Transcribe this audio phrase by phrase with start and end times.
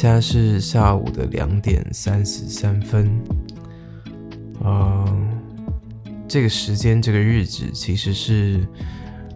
[0.00, 3.20] 现在是下午的两点三十三分，
[4.60, 5.04] 呃，
[6.28, 8.64] 这个时间这个日子其实是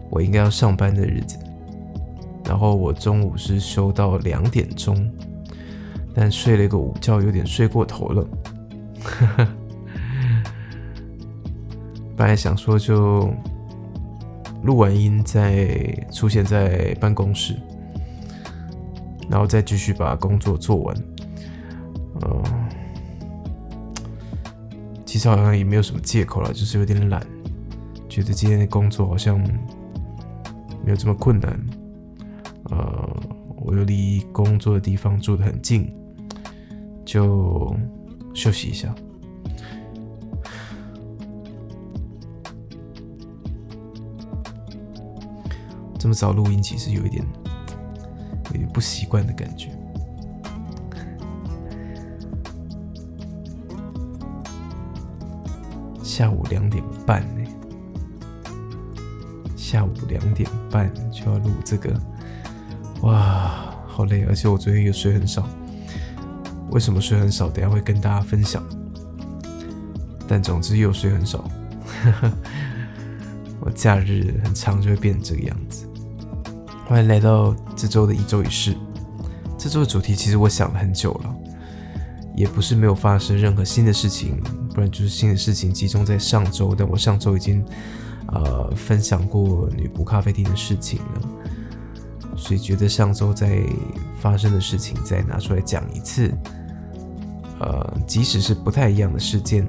[0.09, 1.37] 我应该要上班的日子，
[2.45, 5.13] 然后我中午是休到两点钟，
[6.15, 8.25] 但睡了一个午觉，有点睡过头了。
[12.15, 13.29] 本来想说就
[14.63, 15.75] 录完音再
[16.09, 17.53] 出现在办公室。
[19.33, 20.95] 然后再继续把工作做完，
[22.21, 22.43] 嗯，
[25.07, 27.19] 其实好像也没有什么借口了，就是有点懒，
[28.07, 29.39] 觉得今天的工作好像
[30.85, 31.59] 没有这么困难，
[32.65, 33.09] 呃，
[33.57, 35.91] 我又离工作的地方住得很近，
[37.03, 37.75] 就
[38.35, 38.93] 休息一下。
[45.97, 47.25] 这么早录音，其实有一点。
[48.53, 49.69] 有点不习惯的感觉。
[56.01, 57.49] 下午两点半呢，
[59.55, 61.99] 下午两点半就要录这个，
[63.01, 64.23] 哇，好累！
[64.25, 65.47] 而且我昨天又睡很少。
[66.69, 67.49] 为什么睡很少？
[67.49, 68.63] 等下会跟大家分享。
[70.27, 71.43] 但总之又睡很少，
[73.59, 75.87] 我假日很长就会变成这个样子。
[76.85, 78.75] 欢迎来到这周的一周一事。
[79.57, 81.35] 这周的主题其实我想了很久了，
[82.35, 84.37] 也不是没有发生任何新的事情，
[84.73, 86.75] 不然就是新的事情集中在上周。
[86.77, 87.63] 但我上周已经
[88.27, 91.21] 呃分享过女仆咖啡厅的事情了，
[92.35, 93.63] 所以觉得上周再
[94.19, 96.29] 发生的事情再拿出来讲一次，
[97.61, 99.65] 呃，即使是不太一样的事件，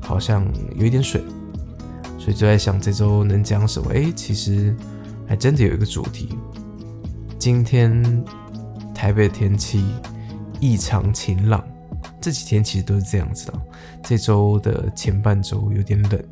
[0.00, 1.22] 好像有一点水，
[2.18, 3.92] 所以就在想这周能讲什么？
[3.92, 4.74] 诶，其实。
[5.32, 6.28] 还真的有一个主题。
[7.38, 8.22] 今天
[8.94, 9.82] 台北的天气
[10.60, 11.66] 异常晴朗，
[12.20, 13.58] 这几天其实都是这样子的。
[14.02, 16.22] 这周的前半周有点冷，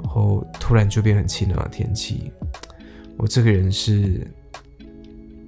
[0.00, 2.30] 然后突然就变很晴朗的天气。
[3.16, 4.30] 我这个人是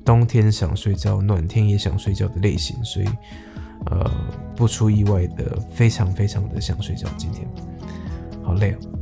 [0.04, 3.06] 冬天想睡觉，暖天也想睡觉的类型，所以
[3.86, 4.10] 呃，
[4.56, 7.08] 不出意外的，非常非常的想睡觉。
[7.16, 7.48] 今天
[8.42, 8.93] 好累哦。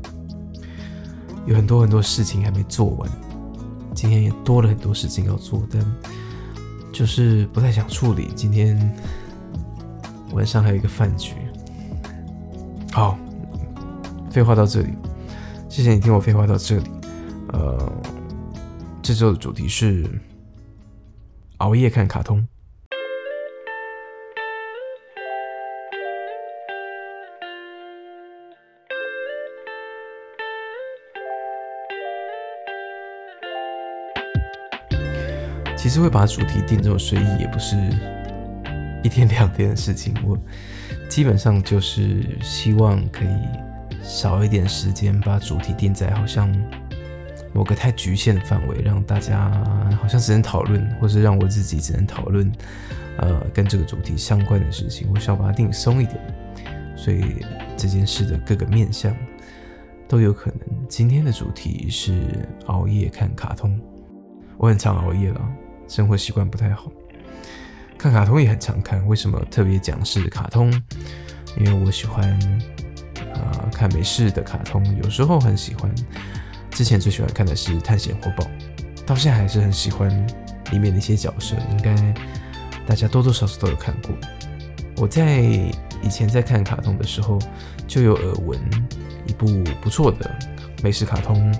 [1.46, 3.10] 有很多很多事情还没做完，
[3.94, 5.82] 今天也多了很多事情要做，但
[6.92, 8.30] 就是不太想处理。
[8.36, 8.78] 今天
[10.32, 11.34] 晚上还有一个饭局。
[12.92, 13.18] 好，
[14.30, 14.92] 废话到这里，
[15.68, 16.90] 谢谢你听我废话到这里。
[17.52, 17.92] 呃，
[19.02, 20.08] 这周的主题是
[21.58, 22.46] 熬夜看卡通。
[35.92, 37.76] 实会把主题定这么随意，也不是
[39.02, 40.14] 一天两天的事情。
[40.24, 40.38] 我
[41.06, 43.36] 基本上就是希望可以
[44.02, 46.50] 少一点时间，把主题定在好像
[47.52, 49.50] 某个太局限的范围，让大家
[50.00, 52.50] 好像只能讨论，或是让我自己只能讨论，
[53.18, 55.06] 呃，跟这个主题相关的事情。
[55.14, 56.18] 我想把它定松一点，
[56.96, 57.44] 所以
[57.76, 59.14] 这件事的各个面向
[60.08, 60.88] 都有可能。
[60.88, 63.78] 今天的主题是熬夜看卡通，
[64.56, 65.40] 我很常熬夜了。
[65.88, 66.90] 生活习惯不太好，
[67.98, 69.06] 看卡通也很常看。
[69.06, 70.72] 为什么特别讲是卡通？
[71.58, 72.26] 因为我喜欢
[73.34, 75.92] 啊、看美式的卡通，有时候很喜欢。
[76.70, 78.44] 之前最喜欢看的是《探险活宝》，
[79.04, 80.08] 到现在还是很喜欢
[80.70, 81.94] 里面的一些角色，应该
[82.86, 84.10] 大家多多少少都有看过。
[84.96, 87.38] 我在以前在看卡通的时候，
[87.86, 88.58] 就有耳闻
[89.26, 89.46] 一部
[89.82, 90.30] 不错的
[90.82, 91.54] 美式卡通，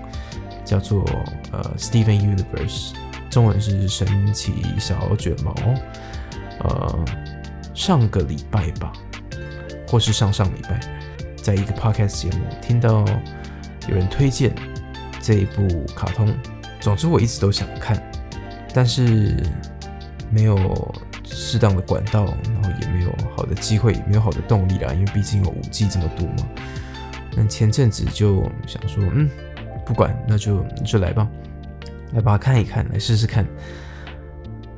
[0.65, 1.03] 叫做
[1.51, 2.93] 呃《Steven Universe》。
[3.33, 5.55] 中文是神奇小卷毛，
[6.59, 7.05] 呃，
[7.73, 8.93] 上个礼拜吧，
[9.87, 10.79] 或是上上礼拜，
[11.35, 13.03] 在一个 podcast 节目听到
[13.89, 14.53] 有人推荐
[15.19, 16.31] 这一部卡通。
[16.79, 17.99] 总之我一直都想看，
[18.71, 19.35] 但是
[20.29, 20.93] 没有
[21.25, 24.93] 适当的管道，然后也没有好的机会，也没有好的动力啦。
[24.93, 26.47] 因为毕竟有五 G 这么多嘛。
[27.35, 29.27] 那前阵子就想说，嗯，
[29.83, 31.27] 不管，那就就来吧。
[32.13, 33.45] 来把它看一看，来试试看。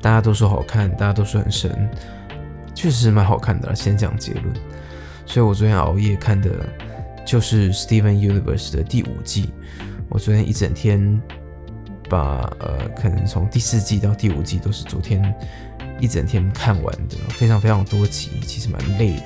[0.00, 1.90] 大家都说好看，大家都说很神，
[2.74, 3.74] 确实蛮好看的。
[3.74, 4.54] 先讲结论。
[5.24, 6.50] 所以我昨天熬夜看的，
[7.26, 9.50] 就是《Steven Universe》的第五季。
[10.08, 11.20] 我昨天一整天
[12.08, 15.34] 把呃，可能从第四季到第五季都是昨天
[15.98, 19.24] 一整天看完的，非常非常多集，其实蛮累的。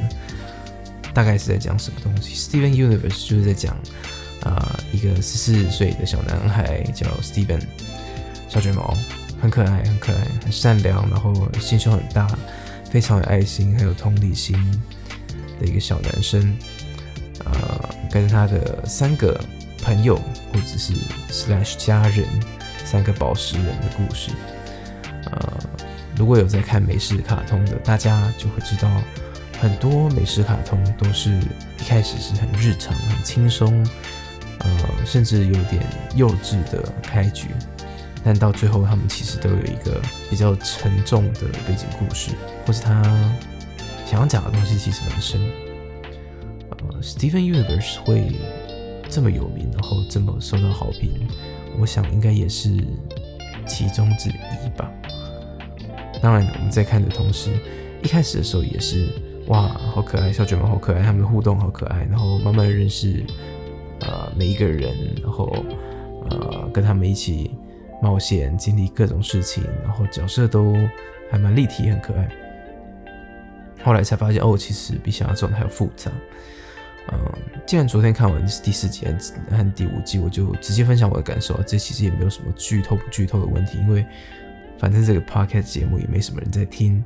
[1.13, 2.35] 大概是在讲什么东西？
[2.51, 3.77] 《Steven Universe》就是在讲
[4.43, 7.61] 啊、一个十四岁的小男孩叫 Steven。
[8.51, 8.97] 小卷毛，
[9.41, 12.29] 很可爱，很可爱，很善良，然后心胸很大，
[12.91, 14.57] 非常有爱心，很有同理心
[15.61, 16.55] 的一个小男生。
[17.45, 19.41] 呃，跟他的三个
[19.83, 20.17] 朋友
[20.53, 20.93] 或者是
[21.31, 22.27] slash 家人，
[22.85, 24.33] 三个宝石人的故事。
[25.27, 25.59] 呃，
[26.17, 28.91] 如果有在看美式卡通的，大家就会知道，
[29.61, 31.31] 很多美式卡通都是
[31.79, 33.87] 一开始是很日常、很轻松，
[34.59, 34.69] 呃，
[35.07, 35.81] 甚至有点
[36.17, 37.47] 幼稚的开局，
[38.25, 42.33] 但到最后他们其实都有一个比较沉重的背景故事，
[42.67, 43.03] 或是他
[44.05, 45.41] 想要讲的东西其实蛮深。
[46.71, 48.33] 呃 Steven Universe 会
[49.09, 51.27] 这么有名，然后这么受到好评，
[51.79, 52.71] 我想应该也是
[53.67, 54.91] 其中之一吧。
[56.23, 57.51] 当然，我们在看的同时，
[58.03, 59.09] 一开始的时候也是
[59.49, 63.25] 哇，好可爱，小卷毛好可爱，他们的互动好可爱，然后慢慢认识
[64.01, 65.51] 呃每一个人，然后
[66.29, 67.50] 呃跟他们一起
[68.01, 70.75] 冒险，经历各种事情，然后角色都
[71.31, 72.29] 还蛮立体，很可爱。
[73.83, 76.11] 后来才发现哦，其实比想象中的还要复杂。
[77.13, 77.19] 嗯，
[77.67, 81.61] 既然昨天看完第四集和第五集，我就直接分享我的感受。
[81.63, 84.05] 这其实也没有什么剧透不剧透的问题，因为
[84.79, 87.03] 反正这个 podcast 节目也没什么人在听，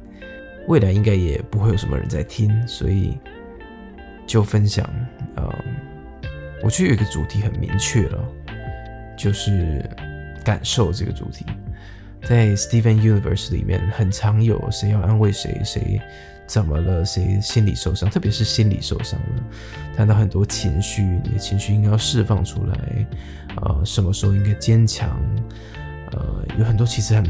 [0.67, 3.17] 未来应该也不会有什么人在听，所以
[4.27, 4.89] 就分享。
[5.37, 5.49] 嗯，
[6.63, 8.29] 我觉得有一个主题很明确了，
[9.17, 9.89] 就是
[10.45, 11.47] 感受这个主题，
[12.23, 16.01] 在 Steven Universe 里面很常有谁要安慰谁，谁。
[16.47, 17.03] 怎么了？
[17.03, 18.11] 谁心理受伤？
[18.11, 19.43] 特别是心理受伤了，
[19.97, 23.07] 谈到很多情绪，你的情绪应该要释放出来。
[23.63, 25.19] 呃，什么时候应该坚强？
[26.13, 27.25] 呃，有很多其实很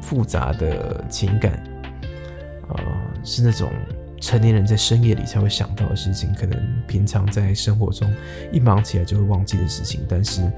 [0.00, 1.60] 复杂的情感，
[2.68, 2.80] 呃，
[3.24, 3.72] 是那种
[4.20, 8.08] 成年人在深夜里才会想到的事情，可能平常在生活中
[8.52, 10.48] 一忙起来就会忘记的事情，但是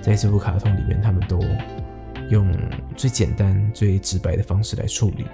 [0.00, 1.40] 在这部卡通里面，他们都
[2.30, 2.50] 用
[2.96, 5.26] 最简单、最直白的方式来处理。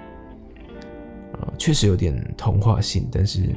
[1.33, 3.55] 呃，确实有点童话性，但是，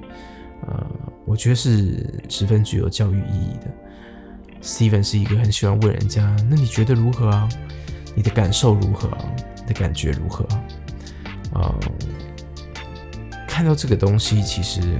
[0.66, 0.86] 呃，
[1.24, 3.70] 我觉得是十分具有教育意义的。
[4.62, 7.48] Steven 是一个很喜欢问人家，那你觉得如何啊？
[8.14, 9.24] 你的感受如何啊？
[9.56, 10.64] 你的感觉如何啊？
[11.54, 11.80] 呃，
[13.48, 14.98] 看到这个东西，其实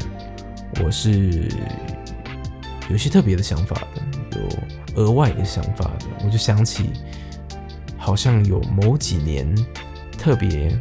[0.83, 1.49] 我是
[2.89, 4.49] 有些特别的想法的，有
[5.01, 6.07] 额外的想法的。
[6.25, 6.91] 我就想起，
[7.99, 9.55] 好像有某几年
[10.19, 10.79] 特别。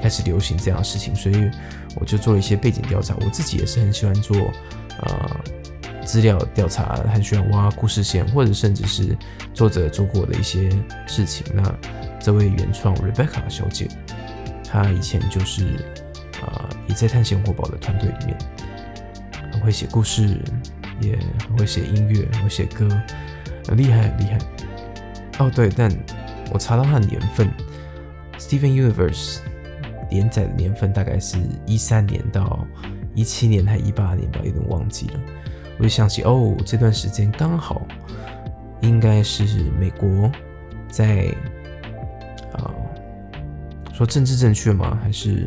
[0.00, 1.50] 开始流行这样的事情，所以
[1.96, 3.16] 我就做了一些背景调查。
[3.20, 4.36] 我自己也是很喜欢做
[5.00, 5.40] 呃
[6.06, 9.18] 资料调查，很喜欢挖故事线，或者甚至是
[9.52, 10.70] 作者做过的一些
[11.08, 11.44] 事情。
[11.52, 11.74] 那
[12.20, 13.88] 这位原创 Rebecca 小姐，
[14.62, 15.64] 她以前就是
[16.42, 18.38] 啊、也在探险活宝的团队里面，
[19.50, 20.40] 很会写故事，
[21.00, 21.18] 也
[21.48, 22.88] 很会写音乐，很会写歌，
[23.68, 24.38] 很厉害，很厉害。
[25.38, 25.88] 哦，对，但
[26.52, 27.48] 我查到她的年份
[28.38, 29.38] ，Steven Universe。
[30.10, 31.36] 连载的年份大概是
[31.66, 32.66] 一三年到
[33.14, 35.20] 一七年还一八年吧，有点忘记了。
[35.76, 37.86] 我就想起哦，这段时间刚好
[38.80, 39.44] 应该是
[39.78, 40.32] 美国
[40.88, 41.26] 在
[42.54, 42.72] 啊、
[43.92, 44.98] 说政治正确吗？
[45.02, 45.46] 还是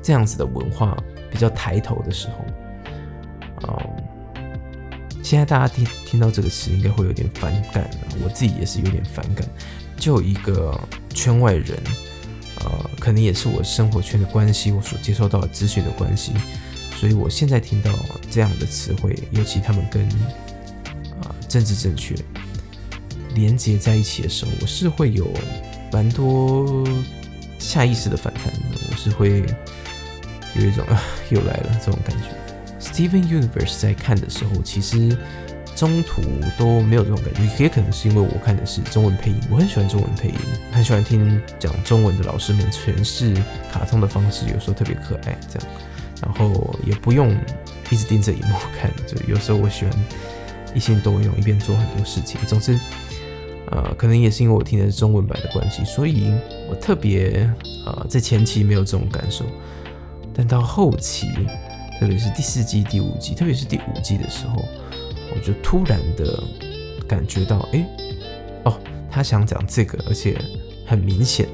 [0.00, 0.96] 这样子的文化
[1.30, 2.42] 比较抬头的时候、
[5.30, 7.88] 现在大家听听到这个词，应该会有点反感。
[8.20, 9.48] 我自己也是有点反感，
[9.96, 10.76] 就一个
[11.14, 11.78] 圈外人。
[12.56, 16.32] 呃，可能也是我生活圈的关系，我所接受到的资讯的关系，
[16.96, 17.92] 所以我现在听到
[18.28, 20.02] 这样的词汇，尤其他们跟
[21.22, 22.12] 啊、政治正确
[23.32, 25.32] 连接在一起的时候，我是会有
[25.92, 26.84] 蛮多
[27.60, 29.44] 下意识的反弹的，我是会
[30.56, 31.00] 有一种啊
[31.30, 32.30] 又来了这种感觉。
[32.92, 35.16] Steven Universe 在看的时候，其实。
[35.76, 36.20] 中途
[36.58, 40.34] 都没有这种感觉，也可能是因为我看的是中文配音，我很喜欢中文配音，
[40.72, 43.32] 很喜欢听讲中文的老师们诠释
[43.72, 45.68] 卡通的方式，有时候特别可爱，这样，
[46.22, 47.34] 然后也不用
[47.88, 49.94] 一直盯着荧幕看，就有时候我喜欢
[50.74, 52.38] 一心多用，一边做很多事情。
[52.46, 52.78] 总之，
[53.70, 56.34] 呃，可能也是因为我听的是中文版的关系，所以
[56.68, 57.50] 我特别、
[57.86, 59.46] 呃，在前期没有这种感受，
[60.34, 61.28] 但到后期，
[62.00, 64.64] 特别是第四季、第五季，特别是第五季的时候。
[65.32, 66.42] 我就突然的
[67.06, 67.86] 感觉到，哎，
[68.64, 68.80] 哦，
[69.10, 70.34] 他想讲这个，而且
[70.86, 71.46] 很明显，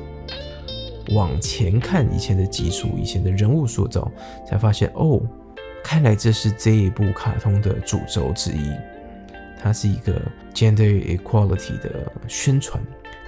[1.16, 4.08] 往前看以前的集数，以前的人物塑造，
[4.48, 5.20] 才发现，哦，
[5.82, 8.70] 看来这是这一部卡通的主轴之一，
[9.60, 10.22] 它是一个
[10.54, 12.80] gender equality 的宣传，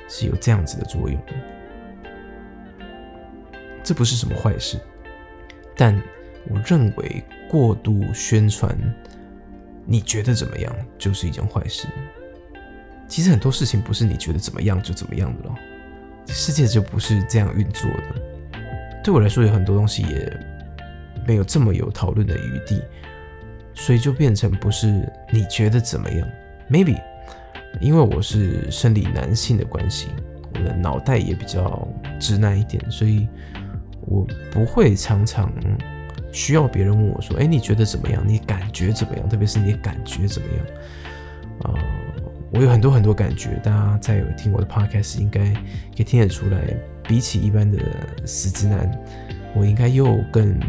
[0.08, 1.20] 是有这样子的作用。
[3.82, 4.78] 这不是什么坏事，
[5.76, 6.00] 但
[6.48, 8.76] 我认为过度宣传。
[9.90, 11.88] 你觉得怎么样，就是一件坏事。
[13.06, 15.54] 其实很多事情不是你觉得怎么样就怎么样的咯。
[16.26, 18.60] 世界就不是这样运作的。
[19.02, 20.30] 对我来说，有很多东西也
[21.26, 22.82] 没有这么有讨论的余地，
[23.72, 26.28] 所以就变成不是你觉得怎么样
[26.70, 27.00] ？Maybe
[27.80, 30.08] 因为我是生理男性的关系，
[30.52, 31.88] 我的脑袋也比较
[32.20, 33.26] 直男一点，所以
[34.02, 35.50] 我不会常常
[36.32, 38.22] 需要别人问我说：“哎，你觉得怎么样？
[38.26, 39.28] 你感觉怎么样？
[39.28, 40.66] 特别是你感觉怎么样？”
[41.62, 41.80] 啊、呃，
[42.52, 46.58] 我有很多很多感觉，大家在有听我的 Podcast 应该可以听得出来。
[47.08, 47.78] 比起一般的
[48.26, 48.90] 死直男，
[49.56, 50.60] 我应该又更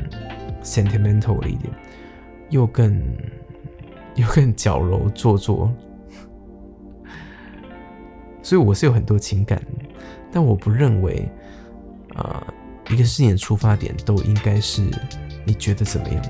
[0.64, 1.70] sentimental 了一点，
[2.50, 2.98] 又更
[4.16, 5.70] 又更矫揉做作，
[8.42, 9.62] 所以我是有很多情感，
[10.32, 11.30] 但我不认为
[12.16, 12.54] 啊、呃，
[12.94, 14.82] 一个事情的出发点都应该是
[15.50, 16.24] 你觉得怎么样，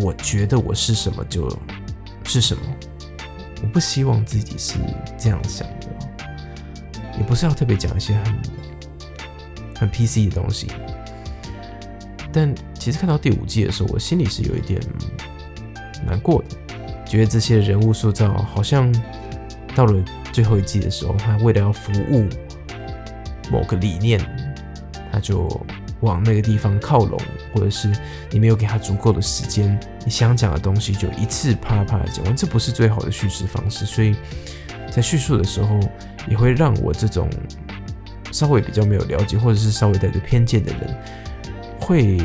[0.00, 1.46] 我觉得我是什么就
[2.24, 2.62] 是什么，
[3.62, 4.78] 我不希望自己是
[5.18, 5.88] 这样想的，
[7.18, 8.40] 也不是要特别讲一些很。
[9.74, 10.68] 很 PC 的东西，
[12.32, 14.80] 但其实看到第五季的时候，我心里是有一点
[16.06, 16.56] 难过的，
[17.04, 18.94] 觉得这些人物塑造好像
[19.74, 20.00] 到了
[20.32, 22.28] 最后一季的时候，他为了要服务
[23.50, 24.20] 某个理念，
[25.10, 25.48] 他就
[26.02, 27.18] 往那个地方靠拢，
[27.52, 27.90] 或者是
[28.30, 34.14] 你没有给他足够的时间，你想讲的东西就一次啪啪啦讲完，这不是最好的叙事方式，所以
[34.94, 35.80] 在叙述的时候
[36.28, 37.28] 也会让我这种。
[38.32, 40.98] 稍微比较没有了解，或者是稍微带着偏见的人，
[41.78, 42.16] 会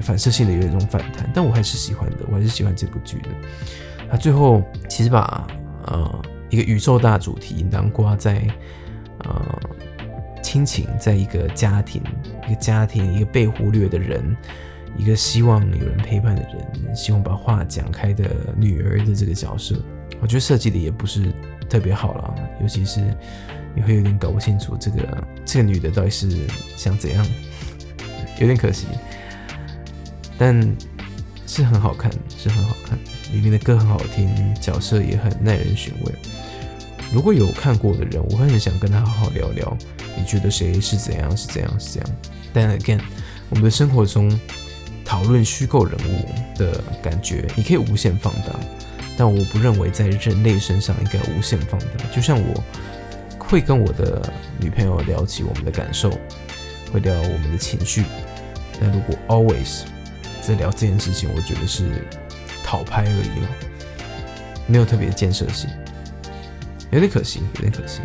[0.00, 3.28] 反射性的有一种反弹，但我还是喜欢的，我还是喜欢这部剧的。
[4.10, 5.46] 他最后其实把
[5.86, 8.42] 呃一个宇宙大主题囊括在
[9.18, 9.60] 呃
[10.52, 12.02] 亲情，在一个家庭，
[12.46, 14.36] 一个家庭，一个被忽略的人，
[14.98, 19.74] 一个希望有人陪伴的人，希望把话讲开的女儿的这个角色，
[20.20, 21.32] 我觉得设计的也不是
[21.70, 23.00] 特别好了，尤其是。
[23.74, 26.28] 你会有点搞不清楚这个这个女的到底是
[26.76, 27.26] 想怎样，
[28.38, 28.86] 有点可惜，
[30.36, 30.54] 但
[31.46, 32.98] 是很好看，是很好看，
[33.32, 36.12] 里面的歌很好听，角色也很耐人寻味。
[37.14, 39.74] 如果有看过的人，我会很想跟他好好聊聊，
[40.16, 42.10] 你觉得谁是怎样，是怎样，是怎样。
[42.52, 43.00] 但 again，
[43.50, 44.38] 我们的生活中
[45.04, 48.58] 讨论虚构人物的感觉，你可以无限放大，
[49.16, 52.04] 但我不认为在人类身上应该无限放大。
[52.14, 52.62] 就像我。
[53.38, 56.10] 会跟我的女朋友聊起我们的感受，
[56.90, 58.02] 会聊我们的情绪。
[58.80, 59.82] 但如果 always
[60.40, 62.06] 在聊这件事情，我觉得是
[62.64, 63.48] 讨拍而已了，
[64.66, 65.68] 没有特别建设性，
[66.90, 68.00] 有点可惜，有点可惜。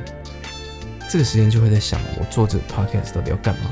[1.09, 3.71] 这个时间就会在想，我做这个 podcast 到底要干嘛？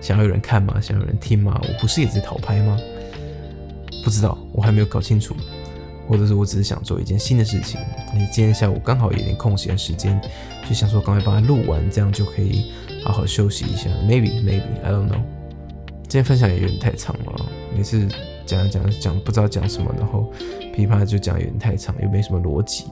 [0.00, 0.80] 想要有人看吗？
[0.80, 1.60] 想要有人听吗？
[1.62, 2.78] 我不是也在讨拍吗？
[4.04, 5.34] 不知道，我还没有搞清楚。
[6.08, 7.80] 或者是我只是想做一件新的事情，
[8.14, 10.20] 你今天下午刚好有点空闲时间，
[10.68, 12.70] 就想说赶快把它录完，这样就可以
[13.02, 13.90] 好好休息一下。
[14.04, 15.20] Maybe, maybe, I don't know。
[16.02, 18.06] 今天分享也有点太长了，每次
[18.46, 20.32] 讲讲讲不知道讲什么，然后
[20.72, 22.84] 噼啪就讲有点太长，又没什么逻辑。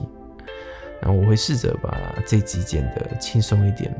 [1.01, 3.93] 然后我会试着把这集剪得轻松一点，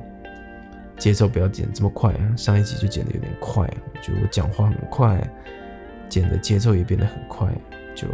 [0.98, 2.36] 节奏不要剪这么快啊。
[2.36, 5.22] 上一集就剪得有点快，我觉得我讲话很快，
[6.10, 7.52] 剪的节奏也变得很快，
[7.96, 8.08] 就。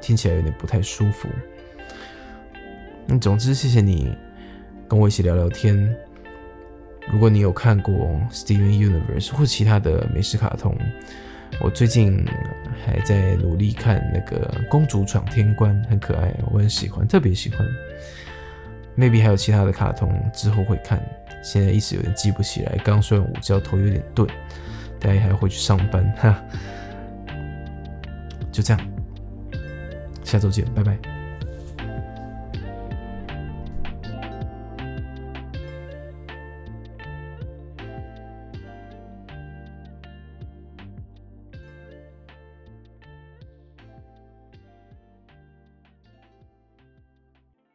[0.00, 1.28] 听起来有点不太舒服。
[3.06, 4.12] 那总之，谢谢你
[4.88, 5.94] 跟我一起聊聊天。
[7.12, 7.94] 如果你有看过
[8.32, 10.76] 《Steven Universe》或其他的美式卡通，
[11.58, 12.24] 我最近
[12.84, 17.66] 还在努力看那个《公主闯天关》，很可爱，我很喜欢，特别喜欢。
[18.96, 21.02] Maybe 还有其他的卡通之后会看，
[21.42, 22.76] 现在一时有点记不起来。
[22.84, 24.28] 刚睡完午觉，头有点钝，
[24.98, 26.42] 大家还要回去上班哈。
[28.52, 28.80] 就这样。
[30.24, 31.09] 下周见，拜拜。